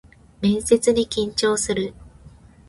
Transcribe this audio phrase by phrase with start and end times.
[0.41, 1.93] 面接に緊張する